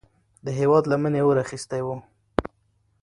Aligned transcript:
د 0.45 0.47
هیواد 0.59 0.83
لمنې 0.91 1.21
اور 1.23 1.37
اخیستی 1.43 1.81
و. 1.83 1.87